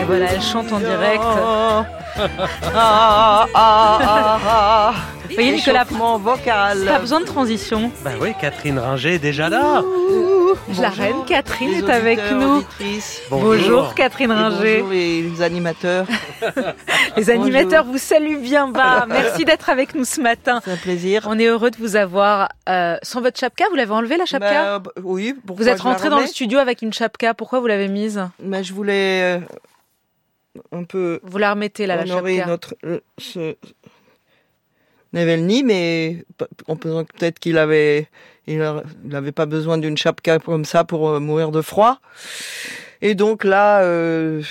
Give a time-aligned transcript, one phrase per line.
[0.00, 1.22] Et voilà, elle chante en direct.
[2.74, 4.94] Ah, ah, ah,
[5.32, 6.84] Vous voyez, Nicolas, Échauffement vocal.
[6.84, 7.90] pas besoin de transition.
[8.04, 9.82] Bah oui, Catherine Ringer est déjà là.
[10.78, 12.62] La reine Catherine Les est avec nous.
[13.30, 14.76] Bonjour, Catherine Et Ringer.
[14.80, 16.06] Bonjour les, les animateurs.
[17.16, 19.06] Les animateurs vous saluent bien bas.
[19.08, 20.60] Merci d'être avec nous ce matin.
[20.64, 21.26] C'est un plaisir.
[21.28, 23.64] On est heureux de vous avoir euh, sans votre chapka.
[23.70, 24.78] Vous l'avez enlevé la chapka?
[24.78, 25.34] Bah, bah, Oui.
[25.46, 27.34] pourquoi Vous êtes rentré dans le studio avec une chapka.
[27.34, 28.22] Pourquoi vous l'avez mise?
[28.42, 29.38] Bah, Je voulais euh,
[30.72, 32.46] un peu Vous la remettez là, la chapka.
[32.46, 33.56] notre euh, ce
[35.12, 36.24] Nevelny, mais
[36.68, 38.08] on peut peut-être qu'il avait
[38.46, 42.00] il a- il avait pas besoin d'une chapka comme ça pour euh, mourir de froid.
[43.02, 44.42] Et donc là, euh,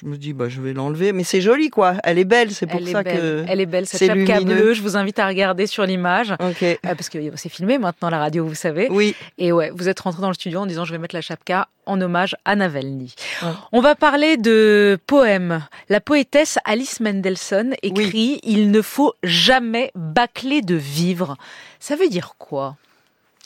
[0.00, 1.94] je me dis bah je vais l'enlever, mais c'est joli quoi.
[2.02, 3.16] Elle est belle, c'est pour Elle ça est belle.
[3.16, 3.44] que.
[3.48, 4.74] Elle est belle cette c'est chapka bleue.
[4.74, 6.34] Je vous invite à regarder sur l'image.
[6.40, 8.88] Euh, parce que c'est filmé maintenant la radio, vous savez.
[8.90, 9.14] Oui.
[9.38, 11.68] Et ouais, vous êtes rentré dans le studio en disant je vais mettre la chapka
[11.86, 13.14] en hommage à Navalny.
[13.42, 13.48] Ouais.
[13.70, 15.64] On va parler de poèmes.
[15.88, 21.36] La poétesse Alice Mendelssohn écrit Il ne faut jamais bâcler de vivre.
[21.78, 22.76] Ça veut dire quoi?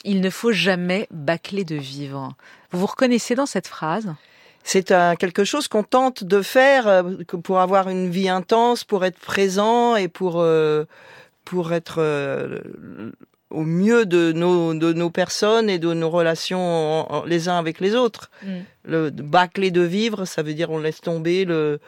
[0.03, 2.33] Il ne faut jamais bâcler de vivre.
[2.71, 4.13] Vous vous reconnaissez dans cette phrase?
[4.67, 7.03] C'est quelque chose qu'on tente de faire euh,
[7.43, 10.85] pour avoir une vie intense, pour être présent et pour euh,
[11.45, 12.59] pour être euh,
[13.51, 17.59] au mieux de nos de nos personnes et de nos relations en- en- les uns
[17.59, 18.31] avec les autres.
[18.43, 18.47] Mm.
[18.85, 21.79] Le bâcler de vivre, ça veut dire on laisse tomber le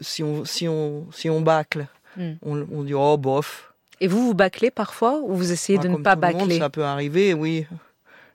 [0.00, 2.30] si on si on si on bâcle, Mm.
[2.42, 3.72] on, on dit oh bof.
[4.00, 6.58] Et vous, vous bâclez parfois ou vous essayez Ah, de ne pas monde, bâcler?
[6.58, 7.66] ça peut arriver, oui,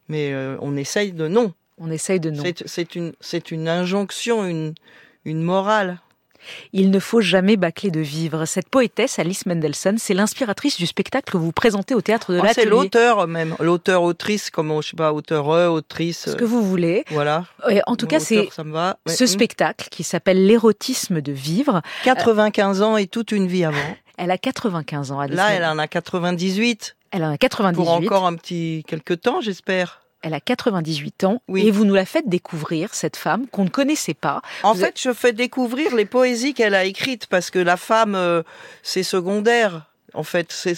[0.09, 1.53] mais euh, on essaye de non.
[1.77, 2.41] On essaye de non.
[2.43, 4.73] C'est c'est une c'est une injonction, une
[5.25, 5.99] une morale.
[6.73, 8.45] Il ne faut jamais bâcler de vivre.
[8.45, 12.45] Cette poétesse, Alice Mendelssohn, c'est l'inspiratrice du spectacle que vous présentez au théâtre de c'est
[12.45, 12.65] l'Atelier.
[12.69, 17.03] l'auteur même, l'auteur autrice, comme je sais pas, auteur autrice, Ce que vous voulez.
[17.09, 17.45] voilà.
[17.71, 18.41] Et en tout cas, c'est.
[18.41, 18.93] Ouais.
[19.07, 19.27] ce Mm.
[19.27, 21.81] spectacle qui s'appelle L'érotisme de vivre.
[22.03, 23.77] 95 ans et toute une vie avant.
[24.17, 25.19] Elle a 95 ans.
[25.19, 27.75] Alice Là, elle en a 98 elle en a 98.
[27.83, 30.01] pour encore un petit quelques temps, j'espère.
[30.27, 31.41] Elle a 98 ans.
[31.47, 31.67] Oui.
[31.67, 34.41] Et vous nous la faites découvrir, cette femme qu'on ne connaissait pas.
[34.63, 38.15] En Vous fait, je fais découvrir les poésies qu'elle a écrites parce que la femme,
[38.15, 38.41] euh,
[38.81, 39.85] c'est secondaire.
[40.15, 40.73] En fait, c'est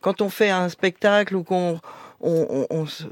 [0.00, 1.80] quand on fait un spectacle ou qu'on
[2.20, 3.04] on, on, on se-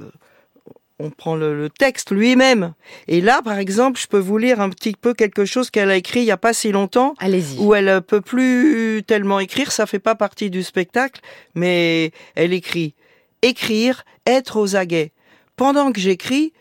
[0.98, 2.72] on prend le, le texte lui-même.
[3.06, 5.96] Et là, par exemple, je peux vous lire un petit peu quelque chose qu'elle a
[5.96, 7.14] écrit il y a pas si longtemps.
[7.20, 7.56] Allez-y.
[7.60, 11.20] où elle peut plus tellement écrire, ça fait pas partie du spectacle,
[11.54, 12.94] mais elle écrit
[13.42, 15.12] écrire, être aux aguets.
[15.58, 16.52] Pendant que j'écris,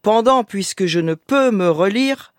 [0.00, 2.32] pendant puisque je ne peux me relire,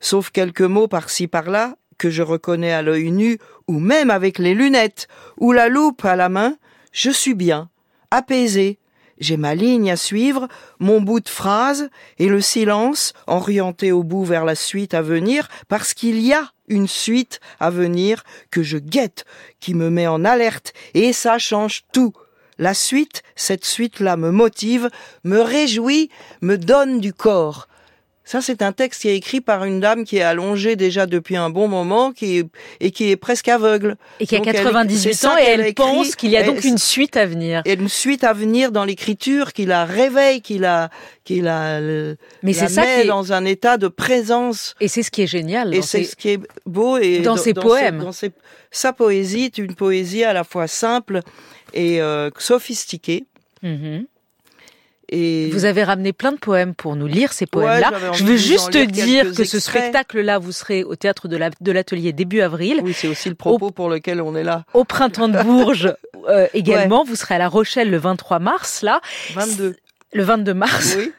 [0.00, 4.54] sauf quelques mots par-ci par-là que je reconnais à l'œil nu ou même avec les
[4.54, 5.06] lunettes
[5.38, 6.56] ou la loupe à la main,
[6.90, 7.70] je suis bien,
[8.10, 8.80] apaisé.
[9.20, 10.48] J'ai ma ligne à suivre,
[10.80, 15.48] mon bout de phrase et le silence orienté au bout vers la suite à venir
[15.68, 19.26] parce qu'il y a une suite à venir que je guette,
[19.60, 22.12] qui me met en alerte et ça change tout.
[22.62, 24.88] La suite, cette suite-là me motive,
[25.24, 26.10] me réjouit,
[26.42, 27.66] me donne du corps.
[28.24, 31.36] Ça, c'est un texte qui est écrit par une dame qui est allongée déjà depuis
[31.36, 32.46] un bon moment qui est,
[32.78, 33.96] et qui est presque aveugle.
[34.20, 35.74] Et qui a Donc, elle- 98 c'est ça ans et elle écrit.
[35.74, 37.62] pense qu'il y a donc Elle- une suite à venir.
[37.64, 40.88] Et une suite à venir dans l'écriture qui la réveille, qui la,
[41.24, 43.06] qui la, Mais la ça met est...
[43.06, 44.76] dans un état de présence.
[44.80, 45.74] Et c'est ce qui est génial.
[45.74, 47.98] Et c'est ces- ce qui est beau et Dans ses poèmes.
[47.98, 48.30] dans ses-
[48.70, 51.22] sa poésie est une poésie à la fois simple
[51.74, 53.24] et euh, sophistiquée.
[53.62, 54.06] Mhm.
[55.14, 57.90] Et Vous avez ramené plein de poèmes pour nous lire ces poèmes-là.
[58.14, 62.14] Je veux juste dire que ce spectacle-là, vous serez au théâtre de la- de l'atelier
[62.14, 62.80] début avril.
[62.82, 64.64] oui, c'est aussi le propos pour lequel on est là.
[64.72, 65.94] Au printemps de Bourges
[66.28, 67.04] euh, également.
[67.04, 69.02] Vous serez à La Rochelle le 23 mars, là.
[69.34, 69.76] 22.
[70.14, 70.96] Le 22 mars.
[70.98, 71.12] Oui.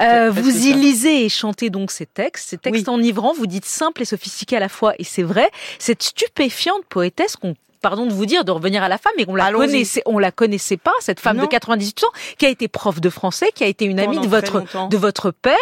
[0.00, 0.76] Euh, vous y ça.
[0.76, 2.94] lisez et chantez donc ces textes, ces textes Oui.
[2.94, 5.48] enivrants, vous dites simples et sophistiqués à la fois, et c'est vrai,
[5.80, 7.54] cette stupéfiante poétesse qu'on
[7.84, 10.32] pardon de vous dire de revenir à la femme mais qu'on la connaissait on la
[10.32, 11.48] connaissait pas cette femme de Non.
[11.48, 12.08] 98 ans
[12.38, 14.88] qui a été prof de français qui a été une amie de votre longtemps.
[14.88, 15.54] de votre père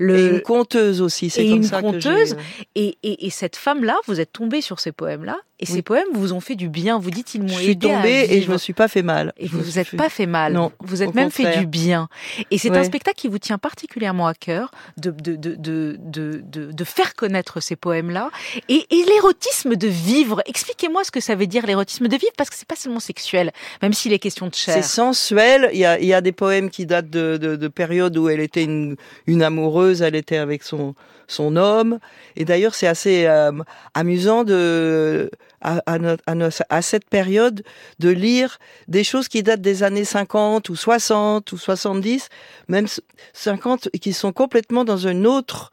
[0.00, 2.36] Et le une conteuse aussi, c'est et comme une ça que j'ai- conteuse.
[2.74, 6.34] Et, et, et cette femme-là, vous êtes tombée sur ces poèmes-là, et ces poèmes vous
[6.34, 6.98] ont fait du bien.
[6.98, 9.02] Vous dites, ils m'ont Je aidé suis à tombée et je me suis pas fait
[9.02, 9.32] mal.
[9.38, 10.52] Et Je vous vous suis êtes fait- pas fait mal.
[10.52, 12.08] Non, vous êtes même fait du bien.
[12.50, 16.42] Et c'est un spectacle qui vous tient particulièrement à cœur de, de, de, de, de,
[16.44, 18.30] de, de faire connaître ces poèmes-là.
[18.68, 20.42] Et, et l'érotisme de vivre.
[20.46, 23.52] Expliquez-moi ce que ça veut dire l'érotisme de vivre, parce que c'est pas seulement sexuel,
[23.82, 24.74] même s'il est question de chair.
[24.74, 25.68] C'est sensuel.
[25.72, 28.28] Il y a, il y a des poèmes qui datent de, de, de périodes où
[28.28, 28.96] elle était une,
[29.26, 30.94] une amoureuse, elle était avec son,
[31.28, 31.98] son homme.
[32.36, 33.52] Et d'ailleurs, c'est assez euh,
[33.94, 35.30] amusant de,
[35.60, 37.62] à, à, notre- à notre- à cette période
[37.98, 38.58] de lire
[38.88, 42.28] des choses qui datent des années 50 ou 60 ou 70,
[42.68, 42.86] même
[43.32, 45.70] 50, et qui sont complètement dans une autre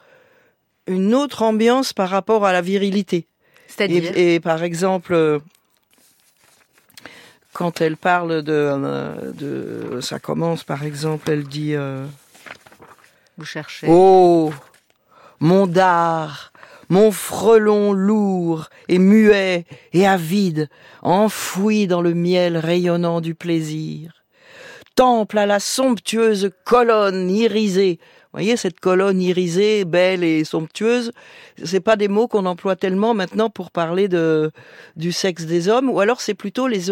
[0.86, 3.26] une autre ambiance par rapport à la virilité.
[3.68, 4.12] C'est-à-dire?
[4.18, 5.40] Et, et, par exemple, euh,
[7.54, 11.76] quand elle parle de, euh, de, ça commence par exemple, elle dit.
[11.76, 12.06] Euh,
[13.38, 13.88] Vous cherchez.
[13.90, 14.52] Oh,
[15.40, 16.52] mon dard,
[16.90, 20.70] mon frelon lourd et muet et avide,
[21.02, 24.24] enfoui dans le miel rayonnant du plaisir.
[24.96, 28.00] Temple à la somptueuse colonne irisée.
[28.34, 31.12] Vous voyez cette colonne irisée, belle et somptueuse,
[31.64, 34.50] c'est pas des mots qu'on emploie tellement maintenant pour parler de
[34.96, 36.86] du sexe des hommes, ou alors c'est plutôt les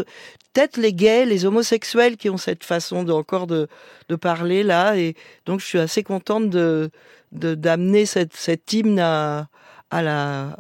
[0.54, 3.68] peut-être les gays, les homosexuels qui ont cette façon de, encore de,
[4.08, 5.16] de parler là, et
[5.48, 6.92] donc je suis assez contente de
[7.32, 9.48] d'amener cette, cet hymne à,
[9.90, 10.56] à la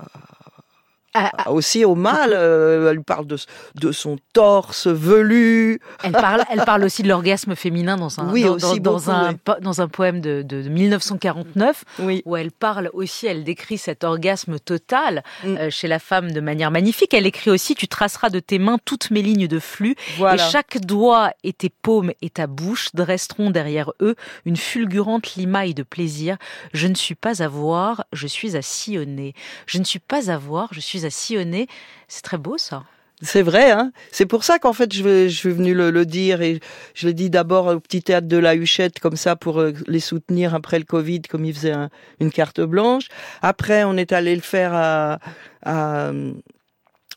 [1.14, 2.32] ah, ah, aussi au mal.
[2.34, 3.38] Euh, elle parle de,
[3.76, 5.80] de son torse velu.
[6.04, 9.12] Elle parle, elle parle aussi de l'orgasme féminin dans un, oui, dans, aussi dans, beaucoup,
[9.12, 9.54] un, oui.
[9.62, 12.22] dans un poème de, de, de 1949 oui.
[12.26, 15.58] où elle parle aussi, elle décrit cet orgasme total Mm.
[15.58, 17.14] euh, chez la femme de manière magnifique.
[17.14, 20.36] Elle écrit aussi Tu traceras de tes mains toutes mes lignes de flux Voilà.
[20.48, 24.16] et chaque doigt et tes paumes et ta bouche dresseront derrière eux
[24.46, 26.38] une fulgurante limaille de plaisir.
[26.74, 29.34] Je ne suis pas à voir, je suis à sillonner.
[29.66, 31.68] Je ne suis pas à voir, je suis à sillonner.
[32.08, 32.84] C'est très beau ça.
[33.24, 33.92] C'est vrai, hein.
[34.12, 36.60] C'est pour ça qu'en fait je, je suis venu le, dire et
[36.96, 40.00] je l'ai dit d'abord au petit théâtre de la Huchette comme ça pour euh, les
[40.00, 43.10] soutenir après le Covid, comme ils faisaient un- une carte blanche.
[43.44, 45.20] Après, on est allé le faire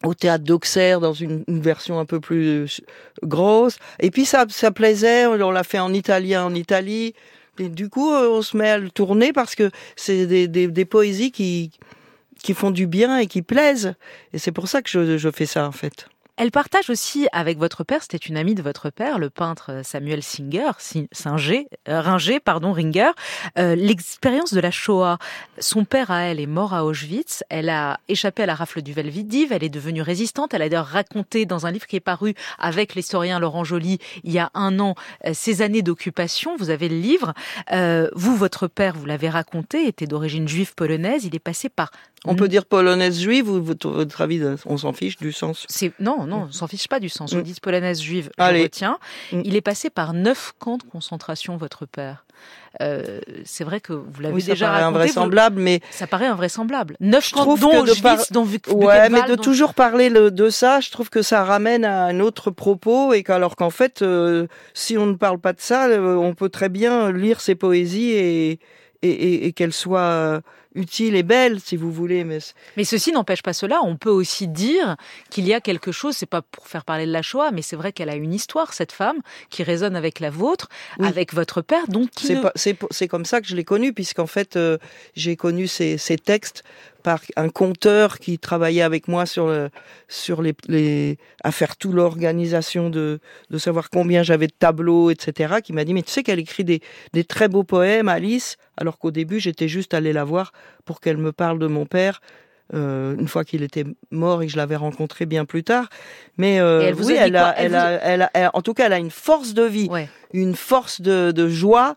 [0.02, 2.82] au théâtre d'Auxerre dans une, version un peu plus
[3.22, 3.78] grosse.
[3.98, 5.24] Et puis ça, plaisait.
[5.26, 7.14] On l'a fait en italien en Italie.
[7.58, 11.30] Et du coup, euh, on se met à le tourner parce que c'est des poésies
[11.32, 11.70] qui
[12.44, 13.94] qui font du bien et qui plaisent.
[14.34, 16.08] Et c'est pour ça que je, je fais ça en fait.
[16.36, 20.20] Elle partage aussi avec votre père, c'était une amie de votre père, le peintre Samuel
[20.20, 23.10] Singer, Si- Singer, euh, Ringer, pardon, Ringer,
[23.56, 25.18] euh, l'expérience de la Shoah.
[25.60, 27.44] Son père à elle est mort à Auschwitz.
[27.50, 29.52] Elle a échappé à la rafle du Velvidiv.
[29.52, 30.54] Elle est devenue résistante.
[30.54, 34.32] Elle a d'ailleurs raconté dans un livre qui est paru avec l'historien Laurent Joly il
[34.32, 34.96] y a un an
[35.26, 36.56] euh, ses années d'occupation.
[36.56, 37.32] Vous avez le livre.
[37.70, 41.24] Euh, vous, votre père, vous l'avez raconté, était d'origine juive polonaise.
[41.24, 41.92] Il est passé par
[42.24, 45.64] On peut dire polonaise juive ou votre, avis, on s'en fiche du sens?
[45.68, 47.32] C'est non, non, on s'en fiche pas du sens.
[47.32, 47.36] Mm.
[47.36, 48.62] Vous dites polonaise juive, je Allez.
[48.64, 48.98] retiens.
[49.32, 49.42] Mm.
[49.44, 52.24] Il est passé par neuf camps de concentration, votre père.
[52.82, 54.96] Euh, c'est vrai que vous l'avez Oui, ça déjà paraît raconté.
[54.98, 56.96] invraisemblable, mais Ça paraît invraisemblable.
[57.00, 58.44] Neuf Je camps, dont de par- dont
[58.74, 62.04] ouais, mais de dont- toujours parler le- de ça, je trouve que ça ramène à
[62.06, 65.86] un autre propos et qu'alors qu'en fait, euh, si on ne parle pas de ça,
[65.86, 68.58] euh, on peut très bien lire ses poésies et, et,
[69.02, 70.40] et- et qu'elles soient
[70.74, 72.24] utiles et belles, si vous voulez.
[72.24, 72.38] Mais
[72.76, 73.80] Mais ceci n'empêche pas cela.
[73.82, 74.96] On peut aussi dire
[75.30, 76.16] qu'il y a quelque chose.
[76.16, 78.72] C'est pas pour faire parler de la Shoah, mais c'est vrai qu'elle a une histoire,
[78.72, 79.18] cette femme,
[79.50, 80.68] qui résonne avec la vôtre,
[80.98, 81.06] Oui.
[81.06, 81.86] avec votre père.
[81.88, 84.78] Donc, c'est ne- comme ça que je l'ai connu, puisqu'en fait, euh,
[85.14, 86.64] j'ai connu ces, ces textes
[87.04, 89.70] par un conteur qui travaillait avec moi sur le,
[90.08, 93.20] sur les, les à faire tout l'organisation de
[93.50, 95.56] de savoir combien j'avais de tableaux, etc.
[95.62, 96.80] Qui m'a dit mais tu sais qu'elle écrit des
[97.12, 100.52] des très beaux poèmes, Alice, alors qu'au début j'étais juste allé la voir
[100.84, 102.20] pour qu'elle me parle de mon père.
[102.72, 105.90] euh, une fois qu'il était mort et que je l'avais rencontré bien plus tard,
[106.38, 108.72] mais euh, elle oui, elle a, Elle elle, vous a, elle a- elle- en tout
[108.72, 110.08] cas, elle a une force de vie Ouais.
[110.32, 111.94] une force de, de joie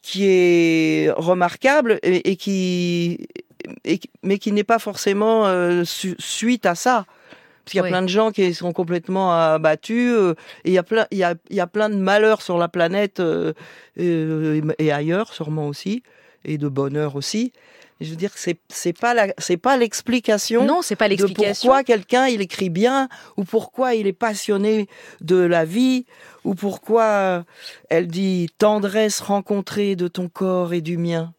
[0.00, 3.26] qui est remarquable et, et qui
[3.84, 7.04] et- mais qui n'est pas forcément euh, su- suite à ça
[7.64, 7.90] parce qu'il y a Oui.
[7.90, 11.24] plein de gens qui sont complètement abattus euh, et il y a plein il y
[11.24, 13.52] a, il y a plein de malheurs sur la planète euh,
[13.96, 16.02] et ailleurs sûrement aussi
[16.44, 17.52] et de bonheur aussi
[18.00, 21.10] je veux dire que c'est c'est pas la c'est pas l'explication Non, c'est pas de
[21.10, 21.68] l'explication.
[21.68, 24.88] pourquoi quelqu'un il écrit bien ou pourquoi il est passionné
[25.20, 26.04] de la vie
[26.44, 27.44] ou pourquoi
[27.88, 31.32] elle dit tendresse rencontrée de ton corps et du mien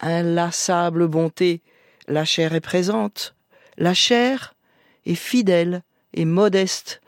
[0.00, 1.62] inlassable bonté
[2.08, 3.34] la chair est présente
[3.78, 4.54] la chair
[5.06, 5.82] est fidèle
[6.12, 7.00] et modeste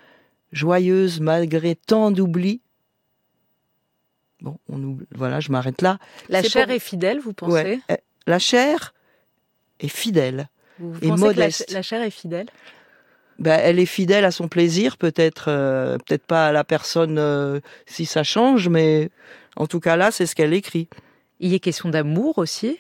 [0.52, 2.61] joyeuse malgré tant d'oubli
[4.40, 7.52] bon on oublie, voilà je m'arrête là La chair pour- est fidèle, vous pensez?
[7.52, 7.81] Ouais.
[7.90, 8.95] Euh, la chair
[9.81, 11.71] est fidèle Vous Et pensez que la, modeste.
[11.71, 12.47] la chair est fidèle?
[13.38, 17.61] Ben, elle est fidèle à son plaisir, peut-être, euh, peut-être pas à la personne euh,
[17.85, 19.11] si ça change, mais
[19.57, 20.88] en tout cas là, c'est ce qu'elle écrit.
[21.40, 22.78] Il y a question d'amour aussi.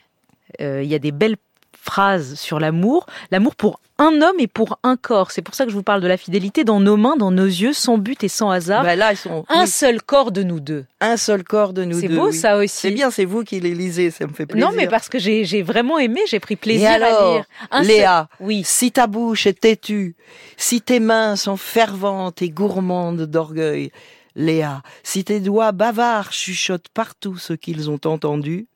[0.60, 1.36] Euh, il y a des belles
[1.78, 3.06] phrases sur l'amour.
[3.30, 5.30] L'amour pour un homme et pour un corps.
[5.30, 7.44] C'est pour ça que je vous parle de la fidélité dans nos mains, dans nos
[7.46, 8.82] yeux, sans but et sans hasard.
[8.82, 10.84] Ben là, ils sont un oui, seul corps de nous deux.
[11.00, 12.16] un seul corps de nous C'est deux.
[12.16, 12.34] beau oui.
[12.36, 12.76] ça aussi.
[12.76, 14.68] C'est bien, c'est vous qui les lisez, ça me fait plaisir.
[14.68, 17.44] Non, mais parce que j'ai vraiment aimé, j'ai pris plaisir Et alors, à lire.
[17.70, 18.62] Un seul- Léa, Oui.
[18.66, 20.14] si ta bouche est têtue,
[20.58, 23.92] si tes mains sont ferventes et gourmandes d'orgueil,
[24.36, 28.68] Léa, si tes doigts bavards chuchotent partout ce qu'ils ont entendu,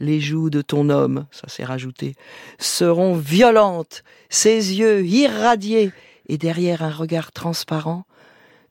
[0.00, 2.14] les joues de ton homme, ça s'est rajouté,
[2.58, 5.92] seront violentes, ses yeux irradiés,
[6.28, 8.06] et derrière un regard transparent,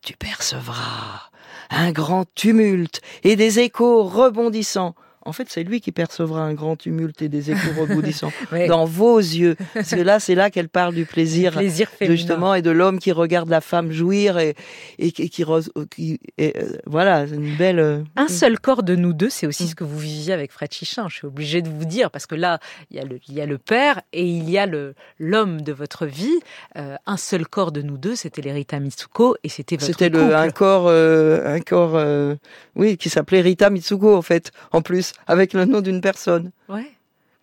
[0.02, 1.30] tu percevras
[1.70, 4.96] un grand tumulte et des échos rebondissants
[5.26, 8.34] en fait, c'est lui qui percevra un grand tumulte et des échos rebondissants
[8.68, 9.56] dans vos yeux.
[9.74, 11.60] Que là, c'est là qu'elle parle du plaisir,
[12.02, 14.56] justement, et de l'homme qui regarde la femme jouir et,
[15.00, 16.52] et, qui, qui, euh,
[16.86, 17.80] voilà, c'est une belle.
[17.80, 20.74] Euh, un seul corps de nous deux, c'est aussi ce que vous viviez avec Fred
[20.74, 21.08] Chichin.
[21.10, 22.60] Je suis obligée de vous dire parce que là,
[22.92, 25.62] il y a le, il y a le père et il y a le l'homme
[25.62, 26.40] de votre vie.
[26.78, 30.50] Euh, un seul corps de nous deux, c'était l'Erita Mitsuko et c'était votre C'était un
[30.50, 32.38] corps, un corps,
[32.76, 36.52] oui, qui s'appelait Rita Mitsuko en fait, en plus avec le nom d'une personne.
[36.70, 36.92] Ouais.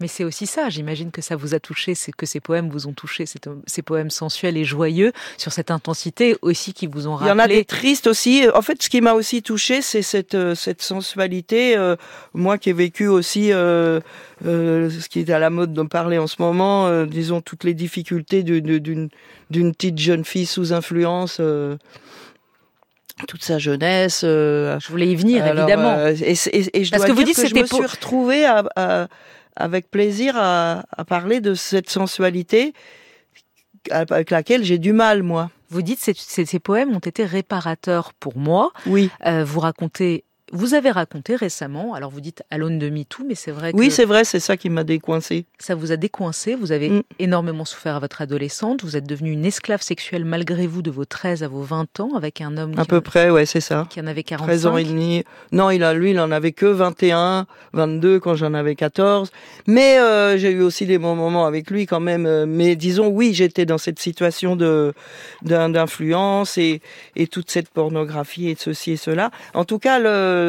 [0.01, 2.87] Mais c'est aussi ça, j'imagine que ça vous a touché, c'est que ces poèmes vous
[2.87, 7.29] ont touché, ces poèmes sensuels et joyeux, sur cette intensité aussi qui vous ont rappelé.
[7.29, 8.47] Il y en a des tristes aussi.
[8.55, 11.77] En fait, ce qui m'a aussi touché, c'est cette, euh, cette sensualité.
[11.77, 11.97] Euh,
[12.33, 14.01] moi qui ai vécu aussi euh,
[14.43, 18.43] ce qui est à la mode de parler en ce moment, disons toutes les difficultés
[18.43, 19.11] d'une
[19.51, 21.43] petite jeune fille sous influence
[23.27, 24.23] toute sa jeunesse.
[24.25, 25.95] Euh, je voulais y venir, évidemment.
[25.97, 28.47] Euh, et, je Parce dois que vous dites que je me suis retrouvée
[29.57, 32.73] avec plaisir à, parler de cette sensualité
[33.91, 35.51] avec laquelle j'ai du mal, moi.
[35.71, 38.73] Vous dites que ces, ces, poèmes ont été réparateurs pour moi.
[38.87, 39.09] Oui.
[39.25, 43.35] Euh, vous racontez vous avez raconté récemment, alors vous dites à l'aune de MeToo, mais
[43.35, 43.77] c'est vrai que...
[43.77, 45.47] Oui, c'est vrai, c'est ça qui m'a décoincé.
[45.59, 47.03] Ça vous a décoincé, vous avez mm.
[47.21, 51.05] énormément souffert à votre adolescente, vous êtes devenue une esclave sexuelle malgré vous de vos
[51.05, 52.75] 13 à vos 20 ans avec un homme...
[52.77, 53.87] À peu près, ouais, c'est ça.
[53.91, 54.47] Qui en avait 45.
[54.47, 55.25] 13 ans et demi.
[55.53, 59.31] Non, il a, lui, il en avait que 21, 22 quand j'en avais 14.
[59.67, 62.27] Mais euh, j'ai eu aussi des bons moments avec lui quand même.
[62.27, 64.93] Euh, mais disons, oui, j'étais dans cette situation de
[65.43, 66.81] d'influence et,
[67.17, 69.31] et toute cette pornographie et ceci et cela.
[69.55, 70.40] En tout cas, le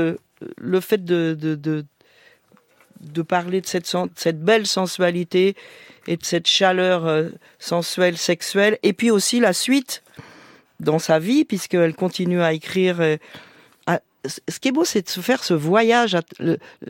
[0.58, 5.56] le, fait de, de, parler de cette, cette belle sensualité
[6.08, 7.30] et de cette chaleur euh,
[7.60, 10.04] sensuelle, sexuelle, et puis aussi la suite
[10.80, 13.02] dans sa vie, puisqu'elle continue à écrire.
[13.02, 13.18] Euh,
[14.48, 16.16] ce qui est beau, c'est de se faire ce voyage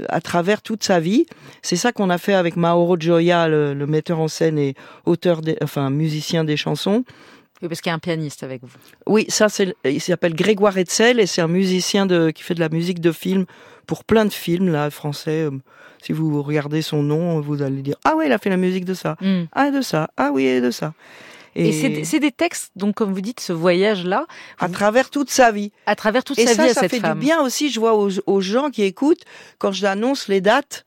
[0.09, 1.25] à, travers toute sa vie.
[1.61, 5.89] C'est ça qu'on a fait avec Mauro Gioia, le, metteur en scène et auteur, enfin
[5.89, 7.05] musicien des chansons.
[7.61, 8.69] Oui, parce qu'il y a un pianiste avec vous.
[9.05, 12.59] Oui, ça, c'est, il s'appelle Grégoire Etzel et c'est un musicien de, qui fait de
[12.59, 13.45] la musique de film
[13.85, 15.43] pour plein de films, là, français.
[15.43, 15.51] Euh,
[16.01, 18.85] si vous regardez son nom, vous allez dire Ah oui, il a fait la musique
[18.85, 19.15] de ça.
[19.21, 19.43] Hmm.
[19.51, 20.09] Ah, de ça.
[20.17, 20.93] Ah oui, et de ça.
[21.55, 24.25] Et, c'est des textes, donc comme vous dites, ce voyage-là.
[24.57, 25.71] À travers toute sa vie.
[25.85, 28.41] À travers toute sa vie à ça cette fait du bien aussi, je vois aux,
[28.41, 29.23] gens qui écoutent,
[29.57, 30.85] quand j'annonce les dates,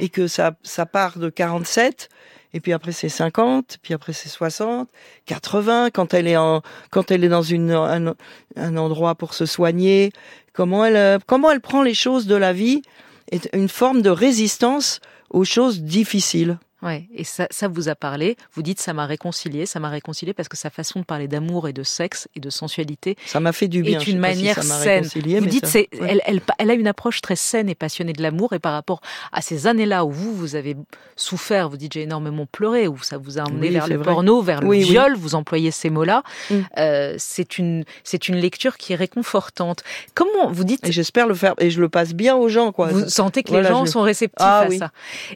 [0.00, 2.08] et que ça, ça part de 47,
[2.54, 4.88] et puis après c'est 50, puis après c'est 60,
[5.26, 10.12] 80 quand elle est en quand elle est dans une un, endroit pour se soigner,
[10.52, 12.82] comment elle euh, comment elle prend les choses de la vie
[13.30, 15.00] est une forme de résistance
[15.30, 16.58] aux choses difficiles.
[16.86, 18.36] Ouais, et ça, ça vous a parlé.
[18.52, 21.66] Vous dites ça m'a réconcilié, ça m'a réconcilié parce que sa façon de parler d'amour
[21.66, 23.98] et de sexe et de sensualité, ça m'a fait du bien.
[23.98, 25.04] Est une manière saine.
[25.04, 25.66] Vous dites
[26.00, 29.00] elle, elle, elle, a une approche très saine et passionnée de l'amour et par rapport
[29.32, 30.76] à ces années-là où vous vous avez
[31.16, 34.60] souffert, vous dites j'ai énormément pleuré, où ça vous a emmené vers le porno, vers
[34.60, 36.22] le viol, vous employez ces mots-là.
[36.50, 36.54] Mm.
[36.78, 39.82] Euh, c'est une c'est une lecture qui est réconfortante.
[40.14, 42.88] Comment vous dites j'espère le faire et je le passe bien aux gens quoi.
[42.88, 44.90] Vous sentez que les gens sont réceptifs ah à ça.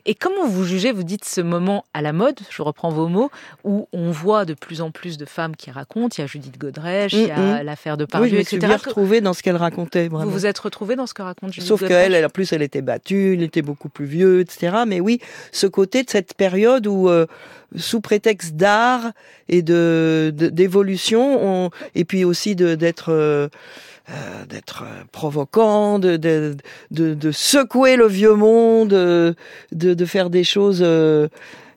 [0.07, 3.30] Et comment vous jugez Vous dites ce moment à la mode, je reprends vos mots,
[3.64, 6.14] où on voit de plus en plus de femmes qui racontent.
[6.18, 7.62] Il y a Judith Godrèche, il y a mm, mm.
[7.64, 10.09] l'affaire de Pardieu, oui, je me suis retrouvée dans ce qu'elle racontait.
[10.09, 12.82] Vous vous êtes retrouvée dans ce que raconte Judith Sauf qu'elle, en plus, elle était
[12.82, 14.78] battue, elle était beaucoup plus vieux, etc.
[14.87, 15.20] Mais oui,
[15.52, 17.26] ce côté de cette période où euh,
[17.76, 19.12] sous prétexte d'art
[19.49, 23.50] et de d'évolution, et puis aussi d'être
[24.11, 26.57] euh, euh, d'être euh, provocant, de, de,
[26.90, 29.35] de, secouer le vieux monde, de,
[29.73, 31.29] de faire des choses euh,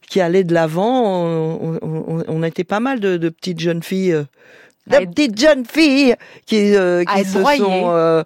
[0.08, 1.26] qui allaient de l'avant.
[1.26, 4.26] On, on, on, était pas mal de, de petites jeunes filles,
[4.88, 6.74] de petites jeunes filles qui,
[7.16, 8.26] qui se sont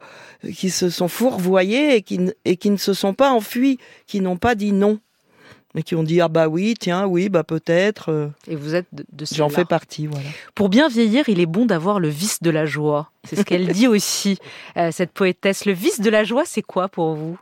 [0.54, 4.38] qui se sont fourvoyées et qui, et qui ne se sont pas enfuies, qui n'ont
[4.38, 5.00] pas dit non
[5.78, 8.12] mais qui ont dit ah bah oui, tiens, oui, bah peut-être.
[8.12, 8.30] Euh.
[8.48, 10.26] Et vous êtes de, de J'en fais partie, voilà.
[10.56, 13.12] Pour bien vieillir, il est bon d'avoir le vice de la joie.
[13.26, 14.40] C'est ce qu'elle dit aussi,
[14.76, 15.66] euh, cette poétesse.
[15.66, 17.38] Le vice de la joie, c'est quoi pour vous?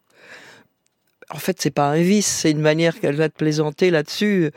[1.30, 4.52] En fait, c'est pas un vice, c'est une manière qu'elle va te plaisanter là-dessus.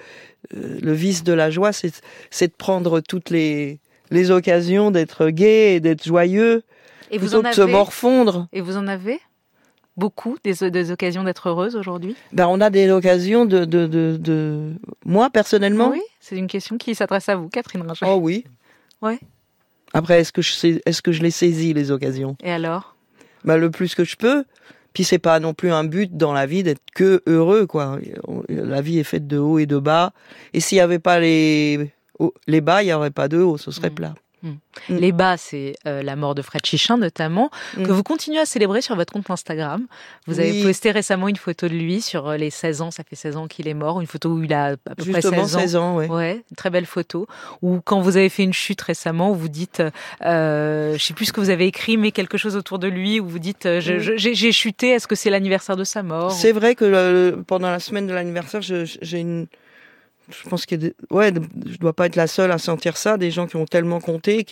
[0.57, 3.79] Euh, le vice de la joie, c'est de prendre toutes les,
[4.11, 6.65] les occasions d'être gai et d'être joyeux.
[7.13, 7.51] Et vous en avez...
[7.51, 8.49] de se morfondre.
[8.53, 9.21] Et vous en avez?
[9.99, 14.73] Beaucoup des, occasions d'être heureuse aujourd'hui ben, On a des occasions de, de, de,
[15.05, 18.07] Moi, personnellement Oui, c'est une question qui s'adresse à vous, Catherine Ringer.
[18.07, 18.45] Oh oui.
[19.03, 19.19] Ouais.
[19.93, 22.37] Après, est-ce que, je sais, est-ce que je les saisis, les occasions?
[22.43, 22.95] Et alors?
[23.45, 24.45] Ben, Le plus que je peux.
[24.93, 27.99] Puis c'est pas non plus un but dans la vie d'être que heureux, quoi.
[28.49, 30.13] La vie est faite de haut et de bas.
[30.55, 31.93] Et s'il y avait pas les,
[32.47, 33.95] les bas, il y aurait pas de haut, ce serait mmh.
[33.95, 34.15] plat.
[34.43, 34.51] Mm.
[34.89, 34.97] Mm.
[34.97, 37.85] Les bas, c'est euh, la mort de Fred Chichin notamment, mm.
[37.85, 39.87] que vous continuez à célébrer sur votre compte Instagram.
[40.27, 43.17] vous avez posté récemment une photo de lui sur euh, les 16 ans, ça fait
[43.17, 45.47] 16 ans qu'il est mort, une photo où il a à peu près 16 ans.
[45.47, 46.09] 16 ans ouais.
[46.09, 46.45] ouais.
[46.51, 47.27] une très belle photo.
[47.63, 49.83] Ou quand vous avez fait une chute récemment, où vous dites,
[50.25, 53.21] euh, je sais plus ce que vous avez écrit, mais quelque chose autour de lui,
[53.21, 56.31] où vous dites, euh, j'ai chuté, est-ce que c'est l'anniversaire de sa mort?
[56.33, 59.47] C'est vrai que pendant la semaine de l'anniversaire, j'ai une
[60.31, 60.77] je pense que
[61.11, 61.33] ouais,
[61.67, 63.17] je dois pas être la seule à sentir ça.
[63.17, 64.47] Des gens qui ont tellement compté,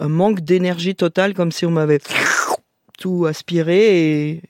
[0.00, 2.00] un manque d'énergie totale, comme si on m'avait
[2.98, 4.28] tout aspiré.
[4.30, 4.42] Et,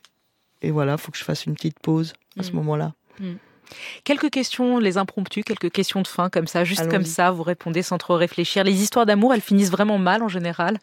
[0.62, 2.56] et voilà, faut que je fasse une petite pause à ce mm.
[2.56, 2.94] moment-là.
[3.20, 3.34] Mm.
[4.04, 7.82] Quelques questions, les impromptus, quelques questions de fin comme ça, juste comme ça, vous répondez
[7.82, 8.62] sans trop réfléchir.
[8.62, 10.78] Les histoires d'amour, elles finissent vraiment mal en général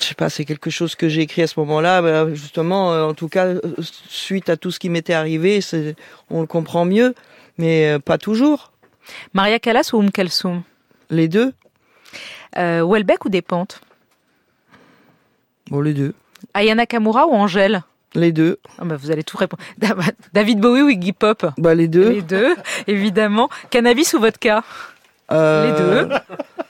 [0.00, 2.32] je sais pas, c'est quelque chose que j'ai écrit à ce moment-là.
[2.32, 5.60] Justement, euh, en tout cas, euh, suite à tout ce qui m'était arrivé,
[6.30, 7.14] on le comprend mieux,
[7.58, 8.72] mais euh, pas toujours.
[9.34, 10.62] Maria Callas ou Kalsoum?
[11.10, 11.52] Les deux.
[12.56, 13.80] Euh, Welbeck ou Despentes?
[15.70, 16.14] Bon, les deux.
[16.54, 17.82] Ayana Kamura ou Angèle?
[18.14, 18.58] Les deux.
[18.78, 19.62] Ah bah vous allez tout répondre.
[20.32, 21.44] David Bowie ou Iggy Pop?
[21.58, 22.10] Bah les deux.
[22.10, 23.50] Les deux, évidemment.
[23.70, 24.64] Cannabis ou vodka?
[25.30, 26.08] Les deux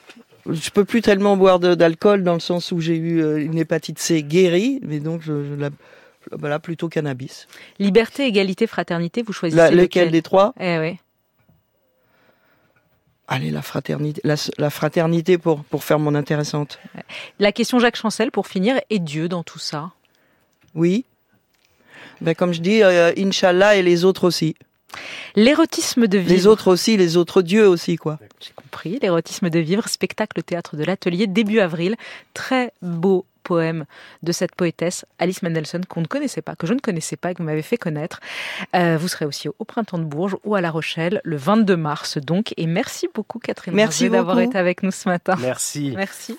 [0.48, 3.98] je peux plus tellement boire d'alcool dans le sens où j'ai eu euh, une hépatite
[3.98, 5.70] C guérie, mais donc je, la,
[6.32, 7.46] voilà, plutôt cannabis.
[7.78, 10.54] Liberté, égalité, fraternité, vous choisissez lequel, des trois?
[10.58, 10.98] Eh oui.
[13.30, 16.78] Allez, la fraternité, la, fraternité pour, pour faire mon intéressante.
[17.38, 19.90] La question Jacques Chancel pour finir, est Dieu dans tout ça?
[20.74, 21.04] Oui.
[22.22, 24.56] Ben, comme je dis, euh, Inch'Allah et les autres aussi.
[25.36, 26.30] L'érotisme de vivre.
[26.30, 28.18] Les autres aussi, les autres dieux aussi, quoi.
[28.40, 28.98] J'ai compris.
[29.00, 31.96] L'érotisme de vivre, spectacle théâtre de l'atelier, début avril.
[32.34, 33.86] Très beau poème
[34.22, 37.38] de cette poétesse Alice Mendelssohn qu'on ne connaissait pas, que je ne connaissais pas, que
[37.38, 38.20] vous m'avez fait connaître.
[38.76, 42.18] Euh, vous serez aussi au Printemps de Bourges ou à La Rochelle le 22 mars
[42.18, 42.52] donc.
[42.58, 45.34] Et merci beaucoup Catherine merci d'avoir été avec nous ce matin.
[45.40, 45.94] Merci.
[45.96, 46.36] Merci.